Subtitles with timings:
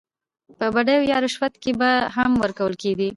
[0.57, 3.09] په بډو يا رشوت کې به هم ورکول کېدې.